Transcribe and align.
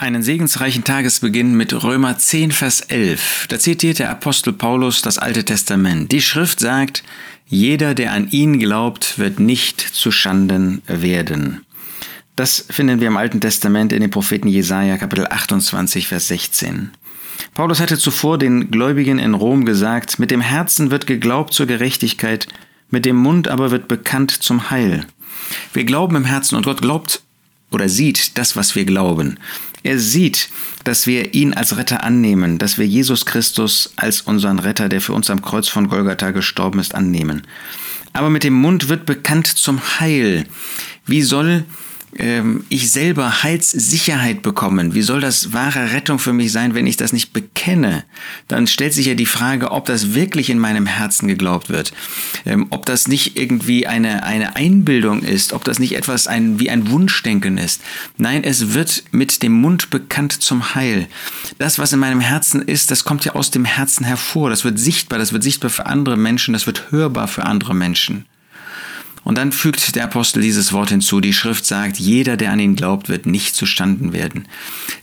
Einen 0.00 0.22
segensreichen 0.22 0.82
Tagesbeginn 0.82 1.52
mit 1.52 1.84
Römer 1.84 2.16
10, 2.16 2.52
Vers 2.52 2.80
11. 2.80 3.48
Da 3.50 3.58
zitiert 3.58 3.98
der 3.98 4.08
Apostel 4.08 4.54
Paulus 4.54 5.02
das 5.02 5.18
Alte 5.18 5.44
Testament. 5.44 6.10
Die 6.10 6.22
Schrift 6.22 6.58
sagt, 6.58 7.04
jeder, 7.46 7.94
der 7.94 8.14
an 8.14 8.30
ihn 8.30 8.58
glaubt, 8.58 9.18
wird 9.18 9.40
nicht 9.40 9.78
zu 9.78 10.10
Schanden 10.10 10.80
werden. 10.86 11.66
Das 12.34 12.64
finden 12.70 13.00
wir 13.00 13.08
im 13.08 13.18
Alten 13.18 13.42
Testament 13.42 13.92
in 13.92 14.00
dem 14.00 14.10
Propheten 14.10 14.48
Jesaja, 14.48 14.96
Kapitel 14.96 15.26
28, 15.26 16.08
Vers 16.08 16.28
16. 16.28 16.92
Paulus 17.52 17.80
hatte 17.80 17.98
zuvor 17.98 18.38
den 18.38 18.70
Gläubigen 18.70 19.18
in 19.18 19.34
Rom 19.34 19.66
gesagt, 19.66 20.18
mit 20.18 20.30
dem 20.30 20.40
Herzen 20.40 20.90
wird 20.90 21.06
geglaubt 21.06 21.52
zur 21.52 21.66
Gerechtigkeit, 21.66 22.48
mit 22.88 23.04
dem 23.04 23.16
Mund 23.16 23.48
aber 23.48 23.70
wird 23.70 23.86
bekannt 23.86 24.30
zum 24.30 24.70
Heil. 24.70 25.04
Wir 25.74 25.84
glauben 25.84 26.16
im 26.16 26.24
Herzen 26.24 26.56
und 26.56 26.64
Gott 26.64 26.80
glaubt 26.80 27.20
oder 27.70 27.88
sieht 27.88 28.38
das, 28.38 28.56
was 28.56 28.74
wir 28.74 28.84
glauben. 28.84 29.38
Er 29.82 29.98
sieht, 29.98 30.50
dass 30.84 31.06
wir 31.06 31.34
ihn 31.34 31.54
als 31.54 31.76
Retter 31.76 32.02
annehmen, 32.02 32.58
dass 32.58 32.78
wir 32.78 32.86
Jesus 32.86 33.26
Christus 33.26 33.92
als 33.96 34.20
unseren 34.22 34.58
Retter, 34.58 34.88
der 34.88 35.00
für 35.00 35.12
uns 35.12 35.30
am 35.30 35.42
Kreuz 35.42 35.68
von 35.68 35.88
Golgatha 35.88 36.30
gestorben 36.32 36.78
ist, 36.78 36.94
annehmen. 36.94 37.42
Aber 38.12 38.30
mit 38.30 38.44
dem 38.44 38.54
Mund 38.54 38.88
wird 38.88 39.06
bekannt 39.06 39.46
zum 39.46 39.80
Heil. 40.00 40.46
Wie 41.06 41.22
soll 41.22 41.64
ähm, 42.18 42.64
ich 42.68 42.90
selber 42.90 43.42
Heilssicherheit 43.42 44.42
bekommen? 44.42 44.94
Wie 44.94 45.02
soll 45.02 45.20
das 45.20 45.52
wahre 45.52 45.92
Rettung 45.92 46.18
für 46.18 46.32
mich 46.32 46.52
sein, 46.52 46.74
wenn 46.74 46.86
ich 46.86 46.96
das 46.96 47.12
nicht 47.12 47.32
bekenne? 47.32 48.04
Dann 48.48 48.66
stellt 48.66 48.94
sich 48.94 49.06
ja 49.06 49.14
die 49.14 49.26
Frage, 49.26 49.70
ob 49.70 49.86
das 49.86 50.14
wirklich 50.14 50.50
in 50.50 50.58
meinem 50.58 50.86
Herzen 50.86 51.28
geglaubt 51.28 51.68
wird. 51.68 51.92
Ähm, 52.44 52.66
ob 52.70 52.86
das 52.86 53.08
nicht 53.08 53.38
irgendwie 53.38 53.86
eine, 53.86 54.24
eine 54.24 54.56
Einbildung 54.56 55.22
ist, 55.22 55.52
ob 55.52 55.64
das 55.64 55.78
nicht 55.78 55.96
etwas 55.96 56.26
ein, 56.26 56.58
wie 56.58 56.70
ein 56.70 56.90
Wunschdenken 56.90 57.58
ist. 57.58 57.80
Nein, 58.16 58.44
es 58.44 58.74
wird 58.74 59.04
mit 59.12 59.42
dem 59.42 59.52
Mund 59.52 59.90
bekannt 59.90 60.32
zum 60.32 60.74
Heil. 60.74 61.08
Das, 61.58 61.78
was 61.78 61.92
in 61.92 62.00
meinem 62.00 62.20
Herzen 62.20 62.62
ist, 62.62 62.90
das 62.90 63.04
kommt 63.04 63.24
ja 63.24 63.34
aus 63.34 63.50
dem 63.50 63.64
Herzen 63.64 64.04
hervor. 64.04 64.50
Das 64.50 64.64
wird 64.64 64.78
sichtbar, 64.78 65.18
das 65.18 65.32
wird 65.32 65.42
sichtbar 65.42 65.70
für 65.70 65.86
andere 65.86 66.16
Menschen, 66.16 66.52
das 66.52 66.66
wird 66.66 66.90
hörbar 66.90 67.28
für 67.28 67.44
andere 67.44 67.74
Menschen. 67.74 68.26
Und 69.30 69.38
dann 69.38 69.52
fügt 69.52 69.94
der 69.94 70.02
Apostel 70.02 70.42
dieses 70.42 70.72
Wort 70.72 70.88
hinzu. 70.88 71.20
Die 71.20 71.32
Schrift 71.32 71.64
sagt, 71.64 72.00
jeder, 72.00 72.36
der 72.36 72.50
an 72.50 72.58
ihn 72.58 72.74
glaubt, 72.74 73.08
wird 73.08 73.26
nicht 73.26 73.54
zustanden 73.54 74.12
werden. 74.12 74.48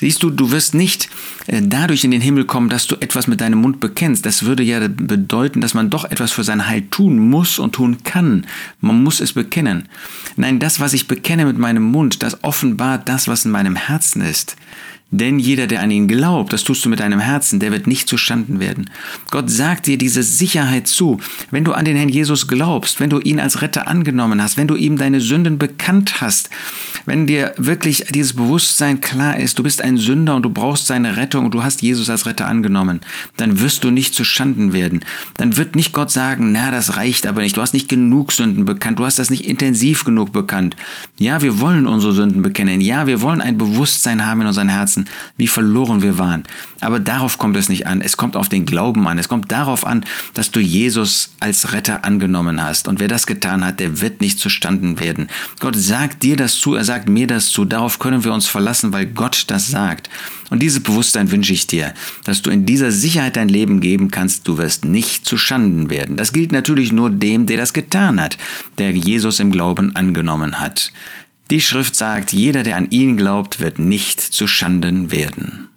Siehst 0.00 0.20
du, 0.20 0.30
du 0.30 0.50
wirst 0.50 0.74
nicht 0.74 1.08
dadurch 1.48 2.04
in 2.04 2.10
den 2.10 2.20
Himmel 2.20 2.44
kommen, 2.44 2.68
dass 2.68 2.86
du 2.86 2.96
etwas 2.96 3.26
mit 3.26 3.40
deinem 3.40 3.60
Mund 3.60 3.80
bekennst. 3.80 4.26
Das 4.26 4.44
würde 4.44 4.62
ja 4.62 4.80
bedeuten, 4.88 5.60
dass 5.60 5.74
man 5.74 5.90
doch 5.90 6.04
etwas 6.04 6.32
für 6.32 6.44
sein 6.44 6.66
Heil 6.66 6.82
tun 6.90 7.18
muss 7.18 7.58
und 7.58 7.74
tun 7.74 7.98
kann. 8.04 8.46
Man 8.80 9.02
muss 9.02 9.20
es 9.20 9.32
bekennen. 9.32 9.88
Nein, 10.36 10.58
das, 10.58 10.80
was 10.80 10.92
ich 10.92 11.08
bekenne 11.08 11.46
mit 11.46 11.58
meinem 11.58 11.84
Mund, 11.84 12.22
das 12.22 12.42
offenbart 12.42 13.08
das, 13.08 13.28
was 13.28 13.44
in 13.44 13.50
meinem 13.50 13.76
Herzen 13.76 14.22
ist. 14.22 14.56
Denn 15.12 15.38
jeder, 15.38 15.68
der 15.68 15.82
an 15.82 15.92
ihn 15.92 16.08
glaubt, 16.08 16.52
das 16.52 16.64
tust 16.64 16.84
du 16.84 16.88
mit 16.88 16.98
deinem 16.98 17.20
Herzen, 17.20 17.60
der 17.60 17.70
wird 17.70 17.86
nicht 17.86 18.08
zustanden 18.08 18.58
werden. 18.58 18.90
Gott 19.30 19.48
sagt 19.48 19.86
dir 19.86 19.98
diese 19.98 20.24
Sicherheit 20.24 20.88
zu. 20.88 21.20
Wenn 21.52 21.62
du 21.62 21.72
an 21.74 21.84
den 21.84 21.96
Herrn 21.96 22.08
Jesus 22.08 22.48
glaubst, 22.48 22.98
wenn 22.98 23.10
du 23.10 23.20
ihn 23.20 23.38
als 23.38 23.62
Retter 23.62 23.86
angenommen 23.86 24.42
hast, 24.42 24.56
wenn 24.56 24.66
du 24.66 24.74
ihm 24.74 24.98
deine 24.98 25.20
Sünden 25.20 25.58
bekannt 25.58 26.20
hast, 26.20 26.50
wenn 27.06 27.26
dir 27.26 27.54
wirklich 27.56 28.04
dieses 28.10 28.34
Bewusstsein 28.34 29.00
klar 29.00 29.38
ist, 29.38 29.58
du 29.58 29.62
bist 29.62 29.82
ein 29.82 29.96
Sünder 29.96 30.36
und 30.36 30.42
du 30.42 30.50
brauchst 30.50 30.86
seine 30.86 31.16
Rettung 31.16 31.46
und 31.46 31.54
du 31.54 31.62
hast 31.62 31.82
Jesus 31.82 32.10
als 32.10 32.26
Retter 32.26 32.46
angenommen, 32.46 33.00
dann 33.36 33.60
wirst 33.60 33.84
du 33.84 33.90
nicht 33.90 34.14
zustanden 34.14 34.72
werden. 34.72 35.04
Dann 35.36 35.56
wird 35.56 35.76
nicht 35.76 35.92
Gott 35.92 36.10
sagen, 36.10 36.52
na, 36.52 36.70
das 36.70 36.96
reicht 36.96 37.26
aber 37.26 37.42
nicht, 37.42 37.56
du 37.56 37.62
hast 37.62 37.74
nicht 37.74 37.88
genug 37.88 38.32
Sünden 38.32 38.64
bekannt, 38.64 38.98
du 38.98 39.04
hast 39.04 39.18
das 39.18 39.30
nicht 39.30 39.46
intensiv 39.46 40.04
genug 40.04 40.32
bekannt. 40.32 40.76
Ja, 41.18 41.42
wir 41.42 41.60
wollen 41.60 41.86
unsere 41.86 42.12
Sünden 42.12 42.42
bekennen. 42.42 42.80
Ja, 42.80 43.06
wir 43.06 43.22
wollen 43.22 43.40
ein 43.40 43.58
Bewusstsein 43.58 44.26
haben 44.26 44.42
in 44.42 44.46
unseren 44.46 44.68
Herzen 44.68 44.76
Herzen, 44.76 45.06
wie 45.36 45.48
verloren 45.48 46.02
wir 46.02 46.18
waren. 46.18 46.44
Aber 46.80 47.00
darauf 47.00 47.38
kommt 47.38 47.56
es 47.56 47.68
nicht 47.68 47.86
an. 47.86 48.00
Es 48.00 48.16
kommt 48.16 48.36
auf 48.36 48.48
den 48.48 48.66
Glauben 48.66 49.08
an. 49.08 49.18
Es 49.18 49.28
kommt 49.28 49.50
darauf 49.50 49.86
an, 49.86 50.04
dass 50.34 50.50
du 50.50 50.60
Jesus 50.60 51.30
als 51.40 51.72
Retter 51.72 52.04
angenommen 52.04 52.62
hast. 52.62 52.86
Und 52.86 53.00
wer 53.00 53.08
das 53.08 53.26
getan 53.26 53.64
hat, 53.64 53.80
der 53.80 54.00
wird 54.00 54.20
nicht 54.20 54.38
zustanden 54.38 55.00
werden. 55.00 55.28
Gott 55.58 55.76
sagt 55.76 56.22
dir 56.22 56.36
das 56.36 56.58
zu, 56.58 56.74
er 56.74 56.84
sagt 56.84 56.95
mir 57.04 57.26
das 57.26 57.50
zu. 57.50 57.64
Darauf 57.64 57.98
können 57.98 58.24
wir 58.24 58.32
uns 58.32 58.46
verlassen, 58.46 58.92
weil 58.92 59.06
Gott 59.06 59.44
das 59.48 59.68
sagt. 59.68 60.08
Und 60.48 60.62
dieses 60.62 60.82
Bewusstsein 60.82 61.30
wünsche 61.30 61.52
ich 61.52 61.66
dir, 61.66 61.92
dass 62.24 62.42
du 62.42 62.50
in 62.50 62.64
dieser 62.64 62.90
Sicherheit 62.90 63.36
dein 63.36 63.48
Leben 63.48 63.80
geben 63.80 64.10
kannst. 64.10 64.48
Du 64.48 64.56
wirst 64.58 64.84
nicht 64.84 65.26
zustanden 65.26 65.90
werden. 65.90 66.16
Das 66.16 66.32
gilt 66.32 66.52
natürlich 66.52 66.92
nur 66.92 67.10
dem, 67.10 67.46
der 67.46 67.58
das 67.58 67.72
getan 67.72 68.20
hat, 68.20 68.38
der 68.78 68.92
Jesus 68.92 69.38
im 69.40 69.52
Glauben 69.52 69.94
angenommen 69.94 70.58
hat. 70.58 70.92
Die 71.50 71.60
Schrift 71.60 71.94
sagt, 71.94 72.32
jeder, 72.32 72.62
der 72.62 72.76
an 72.76 72.90
ihn 72.90 73.16
glaubt, 73.16 73.60
wird 73.60 73.78
nicht 73.78 74.20
zu 74.20 74.46
Schanden 74.46 75.12
werden. 75.12 75.68